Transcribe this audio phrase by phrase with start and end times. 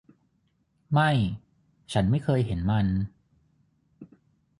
[0.93, 1.11] ไม่
[1.93, 2.87] ฉันไม่เคยเห็นมัน